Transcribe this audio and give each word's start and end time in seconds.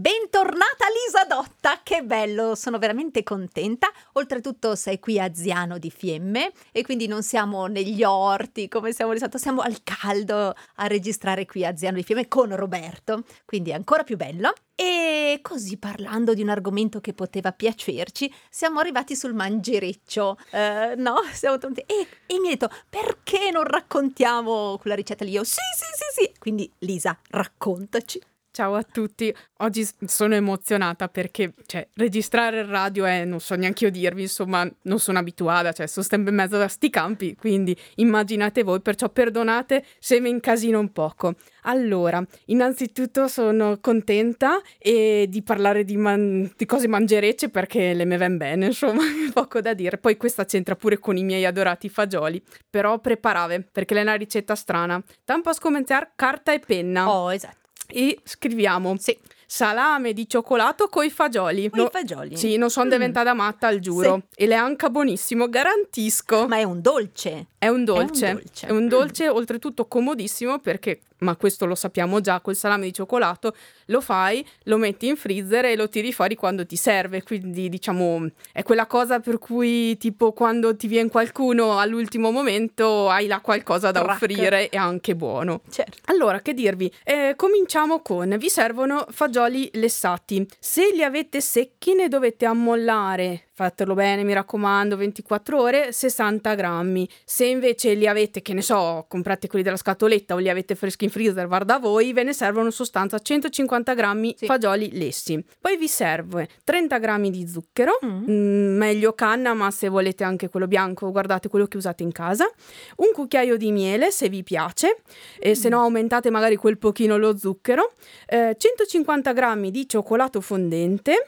Bentornata 0.00 0.86
Lisa 1.04 1.24
Dotta, 1.28 1.80
che 1.82 2.02
bello, 2.02 2.54
sono 2.54 2.78
veramente 2.78 3.22
contenta. 3.22 3.92
Oltretutto 4.14 4.74
sei 4.74 4.98
qui 4.98 5.20
a 5.20 5.34
Ziano 5.34 5.76
di 5.76 5.90
Fiemme 5.90 6.52
e 6.72 6.82
quindi 6.82 7.06
non 7.06 7.22
siamo 7.22 7.66
negli 7.66 8.02
orti 8.02 8.66
come 8.68 8.92
siamo 8.92 9.12
di 9.12 9.18
solito, 9.18 9.36
siamo 9.36 9.60
al 9.60 9.82
caldo 9.82 10.54
a 10.76 10.86
registrare 10.86 11.44
qui 11.44 11.66
a 11.66 11.76
Ziano 11.76 11.98
di 11.98 12.02
Fiemme 12.02 12.28
con 12.28 12.56
Roberto, 12.56 13.24
quindi 13.44 13.72
è 13.72 13.74
ancora 13.74 14.02
più 14.02 14.16
bello. 14.16 14.54
E 14.74 15.40
così 15.42 15.76
parlando 15.76 16.32
di 16.32 16.40
un 16.40 16.48
argomento 16.48 17.02
che 17.02 17.12
poteva 17.12 17.52
piacerci, 17.52 18.32
siamo 18.48 18.80
arrivati 18.80 19.14
sul 19.14 19.34
mangereccio, 19.34 20.38
eh, 20.52 20.94
no? 20.96 21.16
Siamo 21.34 21.58
tornati 21.58 21.82
e, 21.82 22.06
e 22.24 22.40
mi 22.40 22.46
ha 22.46 22.50
detto 22.52 22.70
perché 22.88 23.50
non 23.50 23.64
raccontiamo 23.64 24.78
quella 24.80 24.96
ricetta 24.96 25.26
lì? 25.26 25.32
Io 25.32 25.44
sì, 25.44 25.60
sì, 25.76 25.84
sì, 25.92 26.22
sì. 26.22 26.32
Quindi 26.38 26.72
Lisa, 26.78 27.18
raccontaci. 27.28 28.18
Ciao 28.52 28.74
a 28.74 28.82
tutti, 28.82 29.32
oggi 29.58 29.86
sono 30.06 30.34
emozionata 30.34 31.06
perché 31.06 31.54
cioè, 31.66 31.86
registrare 31.94 32.58
il 32.58 32.64
radio 32.64 33.04
è, 33.04 33.24
non 33.24 33.38
so 33.38 33.54
neanche 33.54 33.84
io 33.84 33.92
dirvi, 33.92 34.22
insomma 34.22 34.68
non 34.82 34.98
sono 34.98 35.20
abituata, 35.20 35.70
cioè 35.70 35.86
sono 35.86 36.04
sempre 36.04 36.30
in 36.30 36.36
mezzo 36.36 36.60
a 36.60 36.66
sti 36.66 36.90
campi, 36.90 37.36
quindi 37.36 37.76
immaginate 37.96 38.64
voi, 38.64 38.80
perciò 38.80 39.08
perdonate 39.08 39.84
se 40.00 40.18
mi 40.18 40.30
incasino 40.30 40.80
un 40.80 40.90
poco. 40.90 41.36
Allora, 41.62 42.20
innanzitutto 42.46 43.28
sono 43.28 43.78
contenta 43.80 44.60
e 44.78 45.26
di 45.28 45.42
parlare 45.44 45.84
di, 45.84 45.96
man- 45.96 46.52
di 46.56 46.66
cose 46.66 46.88
mangerecce 46.88 47.50
perché 47.50 47.94
le 47.94 48.04
me 48.04 48.16
ven 48.16 48.36
bene, 48.36 48.66
insomma, 48.66 49.02
poco 49.32 49.60
da 49.60 49.74
dire. 49.74 49.96
Poi 49.98 50.16
questa 50.16 50.44
c'entra 50.44 50.74
pure 50.74 50.98
con 50.98 51.16
i 51.16 51.22
miei 51.22 51.44
adorati 51.44 51.88
fagioli, 51.88 52.42
però 52.68 52.98
preparave 52.98 53.64
perché 53.70 53.96
è 53.96 54.02
una 54.02 54.14
ricetta 54.14 54.56
strana. 54.56 55.00
Tampa 55.24 55.52
scomenzare 55.52 56.10
carta 56.16 56.52
e 56.52 56.58
penna. 56.58 57.08
Oh, 57.08 57.32
esatto 57.32 57.59
e 57.92 58.18
scriviamo 58.24 58.96
sì. 58.98 59.18
salame 59.46 60.12
di 60.12 60.28
cioccolato 60.28 60.88
coi 60.88 61.10
fagioli. 61.10 61.68
Coi 61.70 61.80
no, 61.80 61.88
fagioli? 61.90 62.36
Sì, 62.36 62.56
non 62.56 62.70
sono 62.70 62.86
mm. 62.86 62.90
diventata 62.90 63.34
matta, 63.34 63.68
al 63.68 63.78
giuro. 63.78 64.22
Sì. 64.30 64.42
E 64.42 64.46
le 64.46 64.54
anche 64.54 64.90
buonissimo, 64.90 65.48
garantisco. 65.48 66.46
Ma 66.48 66.56
è 66.56 66.62
un 66.62 66.80
dolce. 66.80 67.46
È 67.60 67.68
un 67.68 67.84
dolce. 67.84 68.26
È 68.26 68.30
un 68.30 68.36
dolce, 68.38 68.66
è 68.66 68.70
un 68.70 68.88
dolce 68.88 69.28
mm. 69.28 69.34
oltretutto 69.34 69.86
comodissimo 69.86 70.60
perché 70.60 71.00
ma 71.20 71.36
questo 71.36 71.66
lo 71.66 71.74
sappiamo 71.74 72.20
già, 72.20 72.40
col 72.40 72.56
salame 72.56 72.86
di 72.86 72.94
cioccolato 72.94 73.54
lo 73.86 74.00
fai, 74.00 74.42
lo 74.64 74.76
metti 74.76 75.08
in 75.08 75.16
freezer 75.16 75.66
e 75.66 75.76
lo 75.76 75.88
tiri 75.88 76.10
fuori 76.12 76.34
quando 76.34 76.64
ti 76.64 76.76
serve, 76.76 77.22
quindi 77.22 77.68
diciamo 77.68 78.30
è 78.52 78.62
quella 78.62 78.86
cosa 78.86 79.20
per 79.20 79.38
cui 79.38 79.96
tipo 79.98 80.32
quando 80.32 80.74
ti 80.74 80.86
viene 80.86 81.10
qualcuno 81.10 81.78
all'ultimo 81.78 82.30
momento 82.30 83.08
hai 83.10 83.26
là 83.26 83.40
qualcosa 83.40 83.90
da 83.90 84.00
Trac. 84.00 84.14
offrire 84.14 84.68
e 84.68 84.76
anche 84.76 85.14
buono. 85.14 85.60
Certo. 85.68 85.98
Allora, 86.06 86.40
che 86.40 86.54
dirvi? 86.54 86.90
Eh, 87.04 87.34
cominciamo 87.36 88.00
con, 88.00 88.36
vi 88.38 88.48
servono 88.48 89.04
fagioli 89.10 89.68
lessati, 89.74 90.46
se 90.58 90.90
li 90.94 91.02
avete 91.02 91.40
secchi 91.40 91.94
ne 91.94 92.08
dovete 92.08 92.46
ammollare 92.46 93.48
fatelo 93.60 93.92
bene, 93.92 94.24
mi 94.24 94.32
raccomando, 94.32 94.96
24 94.96 95.60
ore, 95.60 95.92
60 95.92 96.54
grammi. 96.54 97.06
Se 97.26 97.44
invece 97.44 97.92
li 97.92 98.06
avete, 98.06 98.40
che 98.40 98.54
ne 98.54 98.62
so, 98.62 99.04
comprate 99.06 99.48
quelli 99.48 99.62
della 99.62 99.76
scatoletta 99.76 100.32
o 100.32 100.38
li 100.38 100.48
avete 100.48 100.74
freschi 100.74 101.04
in 101.04 101.10
freezer, 101.10 101.46
guarda 101.46 101.78
voi, 101.78 102.14
ve 102.14 102.22
ne 102.22 102.32
servono 102.32 102.66
in 102.66 102.72
sostanza 102.72 103.18
150 103.18 103.92
grammi 103.92 104.34
sì. 104.34 104.46
fagioli 104.46 104.96
lessi. 104.96 105.44
Poi 105.60 105.76
vi 105.76 105.88
serve 105.88 106.48
30 106.64 106.98
grammi 106.98 107.30
di 107.30 107.46
zucchero, 107.46 107.98
mm. 108.02 108.30
Mm, 108.30 108.76
meglio 108.78 109.12
canna, 109.12 109.52
ma 109.52 109.70
se 109.70 109.88
volete 109.90 110.24
anche 110.24 110.48
quello 110.48 110.66
bianco, 110.66 111.10
guardate 111.10 111.50
quello 111.50 111.66
che 111.66 111.76
usate 111.76 112.02
in 112.02 112.12
casa. 112.12 112.50
Un 112.96 113.12
cucchiaio 113.12 113.58
di 113.58 113.72
miele, 113.72 114.10
se 114.10 114.30
vi 114.30 114.42
piace, 114.42 115.02
e 115.38 115.54
se 115.54 115.68
no 115.68 115.80
aumentate 115.80 116.30
magari 116.30 116.56
quel 116.56 116.78
pochino 116.78 117.18
lo 117.18 117.36
zucchero. 117.36 117.92
Eh, 118.26 118.56
150 118.58 119.34
grammi 119.34 119.70
di 119.70 119.86
cioccolato 119.86 120.40
fondente 120.40 121.26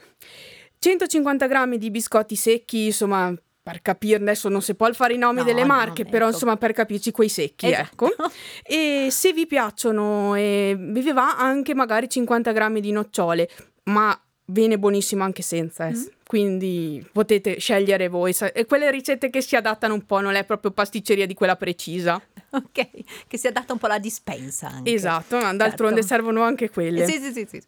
150 0.83 1.47
grammi 1.47 1.77
di 1.77 1.89
biscotti 1.89 2.35
secchi, 2.35 2.87
insomma, 2.87 3.33
per 3.61 3.81
capire, 3.81 4.17
adesso 4.17 4.49
non 4.49 4.61
si 4.61 4.75
può 4.75 4.91
fare 4.91 5.13
i 5.13 5.17
nomi 5.17 5.39
no, 5.39 5.45
delle 5.45 5.63
marche, 5.63 6.03
però 6.03 6.25
ecco. 6.25 6.33
insomma 6.33 6.57
per 6.57 6.73
capirci 6.73 7.11
quei 7.11 7.29
secchi, 7.29 7.71
esatto. 7.71 8.07
ecco. 8.07 8.31
E 8.63 9.07
se 9.09 9.31
vi 9.31 9.47
piacciono, 9.47 10.35
eh, 10.35 10.75
vi 10.77 11.11
va 11.13 11.37
anche 11.37 11.73
magari 11.73 12.09
50 12.09 12.51
grammi 12.51 12.81
di 12.81 12.91
nocciole, 12.91 13.49
ma 13.85 14.21
viene 14.47 14.77
buonissimo 14.77 15.23
anche 15.23 15.41
senza, 15.41 15.87
eh. 15.87 15.93
mm. 15.93 16.03
Quindi 16.33 17.05
potete 17.11 17.59
scegliere 17.59 18.07
voi. 18.07 18.35
E 18.53 18.65
quelle 18.65 18.89
ricette 18.89 19.29
che 19.29 19.39
si 19.39 19.55
adattano 19.55 19.93
un 19.93 20.03
po', 20.03 20.19
non 20.19 20.33
è 20.33 20.43
proprio 20.43 20.71
pasticceria 20.71 21.27
di 21.27 21.35
quella 21.35 21.55
precisa. 21.55 22.19
Ok, 22.53 22.87
che 23.25 23.39
si 23.39 23.47
adatta 23.47 23.73
un 23.73 23.79
po' 23.79 23.87
alla 23.87 23.97
dispensa 23.97 24.67
anche. 24.67 24.93
Esatto, 24.93 25.37
ma 25.37 25.55
d'altronde 25.55 26.01
certo. 26.01 26.13
servono 26.13 26.43
anche 26.43 26.69
quelle. 26.69 27.03
Sì, 27.07 27.19
sì, 27.19 27.31
sì, 27.33 27.47
sì. 27.49 27.59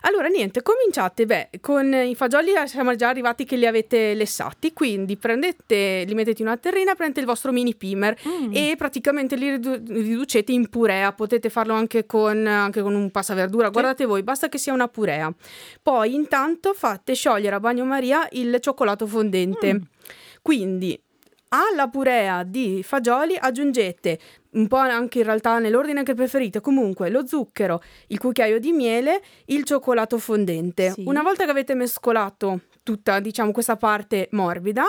Allora, 0.00 0.26
niente, 0.26 0.60
cominciate. 0.60 1.24
Beh, 1.24 1.50
con 1.60 1.94
i 1.94 2.16
fagioli 2.16 2.50
siamo 2.66 2.96
già 2.96 3.10
arrivati 3.10 3.44
che 3.44 3.54
li 3.54 3.64
avete 3.64 4.12
lessati, 4.14 4.72
quindi 4.72 5.16
prendete, 5.16 6.02
li 6.04 6.14
mettete 6.14 6.42
in 6.42 6.48
una 6.48 6.56
terrina, 6.56 6.96
prendete 6.96 7.20
il 7.20 7.26
vostro 7.26 7.52
mini 7.52 7.76
pimer 7.76 8.18
mm. 8.26 8.50
e 8.52 8.74
praticamente 8.76 9.36
li 9.36 9.50
ridu- 9.50 9.88
riducete 9.88 10.50
in 10.50 10.68
purea. 10.68 11.12
Potete 11.12 11.48
farlo 11.48 11.74
anche 11.74 12.04
con, 12.04 12.44
anche 12.44 12.82
con 12.82 12.96
un 12.96 13.12
passaverdura, 13.12 13.66
sì. 13.66 13.72
guardate 13.72 14.04
voi, 14.04 14.24
basta 14.24 14.48
che 14.48 14.58
sia 14.58 14.72
una 14.72 14.88
purea. 14.88 15.32
Poi 15.80 16.12
intanto 16.12 16.74
fate 16.74 17.14
sciogliere 17.14 17.54
a 17.54 17.60
bagnomaria 17.60 18.03
il 18.30 18.56
cioccolato 18.60 19.06
fondente. 19.06 19.74
Mm. 19.74 19.78
Quindi 20.42 21.00
alla 21.48 21.88
purea 21.88 22.42
di 22.42 22.82
fagioli 22.82 23.36
aggiungete 23.38 24.18
un 24.54 24.66
po' 24.66 24.76
anche 24.76 25.18
in 25.18 25.24
realtà 25.24 25.58
nell'ordine 25.58 26.02
che 26.02 26.14
preferite, 26.14 26.60
comunque 26.60 27.10
lo 27.10 27.26
zucchero, 27.26 27.82
il 28.08 28.18
cucchiaio 28.18 28.58
di 28.58 28.72
miele, 28.72 29.22
il 29.46 29.64
cioccolato 29.64 30.18
fondente. 30.18 30.90
Sì. 30.90 31.04
Una 31.06 31.22
volta 31.22 31.44
che 31.44 31.50
avete 31.50 31.74
mescolato 31.74 32.62
tutta, 32.82 33.18
diciamo, 33.20 33.50
questa 33.52 33.76
parte 33.76 34.28
morbida, 34.32 34.84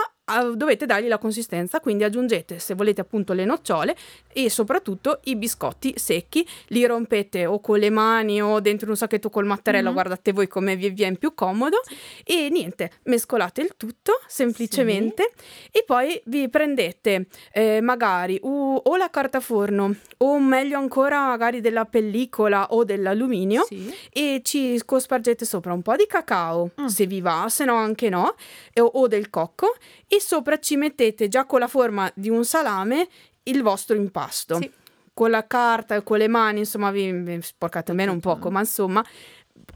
dovete 0.54 0.86
dargli 0.86 1.06
la 1.06 1.18
consistenza, 1.18 1.80
quindi 1.80 2.02
aggiungete 2.02 2.58
se 2.58 2.74
volete 2.74 3.00
appunto 3.00 3.32
le 3.32 3.44
nocciole 3.44 3.94
e 4.32 4.50
soprattutto 4.50 5.20
i 5.24 5.36
biscotti 5.36 5.94
secchi, 5.96 6.46
li 6.68 6.84
rompete 6.84 7.46
o 7.46 7.60
con 7.60 7.78
le 7.78 7.90
mani 7.90 8.42
o 8.42 8.58
dentro 8.58 8.90
un 8.90 8.96
sacchetto 8.96 9.30
col 9.30 9.46
mattarello, 9.46 9.84
mm-hmm. 9.84 9.94
guardate 9.94 10.32
voi 10.32 10.48
come 10.48 10.74
vi 10.74 10.90
viene 10.90 11.16
più 11.16 11.32
comodo 11.32 11.80
e 12.24 12.48
niente, 12.50 12.90
mescolate 13.04 13.60
il 13.60 13.74
tutto 13.76 14.20
semplicemente 14.26 15.32
sì. 15.36 15.78
e 15.78 15.84
poi 15.86 16.20
vi 16.24 16.48
prendete 16.48 17.26
eh, 17.52 17.80
magari 17.80 18.38
uh, 18.42 18.80
o 18.82 18.96
la 18.96 19.10
carta 19.10 19.38
forno 19.38 19.94
o 20.18 20.40
meglio 20.40 20.78
ancora 20.78 21.26
magari 21.26 21.60
della 21.60 21.84
pellicola 21.84 22.72
o 22.72 22.82
dell'alluminio 22.82 23.64
sì. 23.64 23.94
e 24.12 24.40
ci 24.42 24.82
cospargete 24.84 25.44
sopra 25.44 25.72
un 25.72 25.82
po' 25.82 25.94
di 25.94 26.06
cacao 26.08 26.72
mm. 26.80 26.86
se 26.86 27.06
vi 27.06 27.20
va, 27.20 27.46
se 27.48 27.64
no 27.64 27.76
anche 27.76 28.08
no, 28.08 28.34
o, 28.74 28.82
o 28.82 29.06
del 29.06 29.30
cocco 29.30 29.76
e 30.16 30.20
sopra 30.20 30.58
ci 30.58 30.76
mettete 30.76 31.28
già 31.28 31.44
con 31.44 31.60
la 31.60 31.68
forma 31.68 32.10
di 32.14 32.30
un 32.30 32.44
salame 32.44 33.06
il 33.44 33.62
vostro 33.62 33.96
impasto. 33.96 34.58
Sì. 34.60 34.70
Con 35.12 35.30
la 35.30 35.46
carta 35.46 35.94
e 35.94 36.02
con 36.02 36.18
le 36.18 36.28
mani, 36.28 36.60
insomma, 36.60 36.90
vi, 36.90 37.38
sporcate 37.40 37.94
meno 37.94 38.12
un 38.12 38.20
poco, 38.20 38.50
ma 38.50 38.60
insomma, 38.60 39.02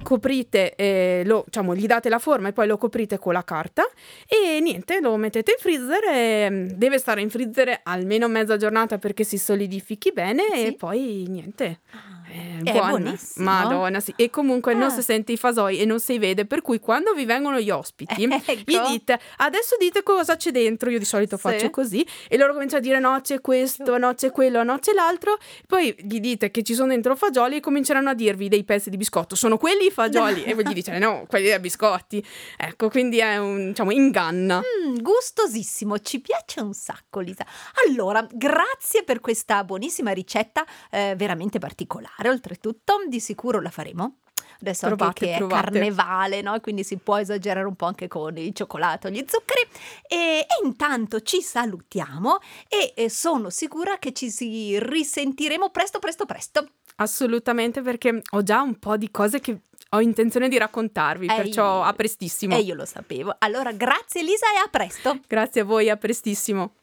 coprite, 0.03 0.75
eh, 0.75 1.23
lo, 1.25 1.45
diciamo, 1.47 1.75
gli 1.75 1.87
date 1.87 2.11
la 2.11 2.19
forma 2.19 2.49
e 2.49 2.53
poi 2.53 2.67
lo 2.67 2.77
coprite 2.77 3.19
con 3.19 3.33
la 3.33 3.43
carta 3.43 3.89
e 4.27 4.61
niente, 4.61 5.01
lo 5.01 5.17
mettete 5.17 5.53
in 5.53 5.59
freezer 5.59 6.05
e 6.13 6.51
mm, 6.51 6.67
deve 6.75 6.99
stare 6.99 7.23
in 7.23 7.31
freezer 7.31 7.81
almeno 7.85 8.29
mezza 8.29 8.59
giornata 8.59 8.99
perché 8.99 9.25
si 9.25 9.39
solidifichi 9.39 10.13
bene 10.13 10.43
sì. 10.53 10.67
e 10.67 10.75
poi 10.75 11.25
niente. 11.27 11.81
Ah 11.93 12.20
è, 12.31 12.63
è 12.63 12.73
buonissimo. 12.73 13.45
Madonna, 13.45 14.01
sì. 14.01 14.13
E 14.17 14.31
comunque 14.31 14.73
ah. 14.73 14.77
non 14.77 14.91
si 14.91 15.03
sente 15.03 15.33
i 15.33 15.37
fasoi 15.37 15.79
e 15.79 15.85
non 15.85 15.99
si 15.99 16.19
vede, 16.19 16.47
per 16.47 16.63
cui 16.63 16.79
quando 16.79 17.13
vi 17.13 17.25
vengono 17.25 17.59
gli 17.59 17.71
ospiti, 17.71 18.25
ecco. 18.31 18.53
gli 18.53 18.79
dite 18.89 19.19
adesso 19.39 19.77
dite 19.79 20.03
cosa 20.03 20.37
c'è 20.37 20.51
dentro. 20.51 20.91
Io 20.91 20.99
di 20.99 21.05
solito 21.05 21.37
sì. 21.37 21.43
faccio 21.43 21.71
così 21.71 22.07
e 22.29 22.37
loro 22.37 22.53
cominciano 22.53 22.81
a 22.81 22.83
dire 22.83 22.99
no, 22.99 23.21
c'è 23.21 23.41
questo, 23.41 23.99
no, 23.99 24.15
c'è 24.15 24.31
quello, 24.31 24.63
no, 24.63 24.79
c'è 24.79 24.93
l'altro. 24.93 25.39
Poi 25.67 25.95
gli 25.99 26.21
dite 26.21 26.51
che 26.51 26.63
ci 26.63 26.75
sono 26.75 26.89
dentro 26.89 27.17
fagioli 27.17 27.57
e 27.57 27.61
cominceranno 27.61 28.11
a 28.11 28.15
dirvi 28.15 28.49
dei 28.49 28.65
pezzi 28.65 28.91
di 28.91 28.97
biscotto. 28.97 29.35
Sono 29.35 29.57
quelli 29.57 29.87
i 29.87 29.91
fagioli? 29.91 30.45
e 30.45 30.55
voi 30.55 30.67
gli 30.67 30.73
dite 30.73 30.99
no, 30.99 31.25
quelli 31.27 31.49
dei 31.49 31.59
biscotti. 31.59 32.25
Ecco, 32.57 32.89
quindi 32.89 33.19
è 33.19 33.39
un, 33.39 33.69
diciamo, 33.69 33.91
inganna. 33.91 34.61
Mm, 34.61 34.97
gustosissimo, 34.99 35.99
ci 35.99 36.21
piace 36.21 36.61
un 36.61 36.73
sacco, 36.73 37.21
Lisa. 37.21 37.45
Allora, 37.87 38.27
grazie 38.31 39.03
per 39.05 39.21
questa 39.21 39.65
buonissima 39.65 40.13
ricetta 40.13 40.65
eh, 40.91 41.15
veramente 41.17 41.59
particolare 41.59 42.20
fare 42.21 42.29
oltretutto, 42.29 43.05
di 43.09 43.19
sicuro 43.19 43.61
la 43.61 43.71
faremo. 43.71 44.19
Adesso 44.61 44.89
provate, 44.89 45.05
anche 45.05 45.27
che 45.27 45.37
provate. 45.39 45.69
è 45.69 45.71
carnevale, 45.73 46.43
no? 46.43 46.61
Quindi 46.61 46.85
si 46.85 46.99
può 46.99 47.17
esagerare 47.17 47.67
un 47.67 47.77
po' 47.77 47.87
anche 47.87 48.09
con 48.09 48.37
il 48.37 48.53
cioccolato, 48.53 49.09
gli 49.09 49.25
zuccheri. 49.27 49.67
E, 50.07 50.41
e 50.41 50.47
intanto 50.65 51.23
ci 51.23 51.41
salutiamo 51.41 52.39
e, 52.69 52.93
e 52.95 53.09
sono 53.09 53.49
sicura 53.49 53.99
che 53.99 54.13
ci 54.13 54.31
si 54.31 54.79
risentiremo 54.79 55.71
presto, 55.71 55.99
presto, 55.99 56.27
presto. 56.27 56.69
Assolutamente, 56.97 57.81
perché 57.81 58.23
ho 58.31 58.43
già 58.43 58.61
un 58.61 58.79
po' 58.79 58.99
di 58.99 59.11
cose 59.11 59.41
che 59.41 59.61
ho 59.93 60.01
intenzione 60.01 60.49
di 60.49 60.59
raccontarvi, 60.59 61.27
e 61.27 61.35
perciò 61.35 61.79
io, 61.79 61.83
a 61.85 61.93
prestissimo. 61.95 62.55
E 62.55 62.61
io 62.61 62.75
lo 62.75 62.85
sapevo. 62.85 63.35
Allora, 63.39 63.73
grazie 63.73 64.21
Elisa 64.21 64.47
e 64.55 64.59
a 64.63 64.69
presto. 64.69 65.21
Grazie 65.27 65.63
a 65.63 65.65
voi, 65.65 65.89
a 65.89 65.97
prestissimo. 65.97 66.75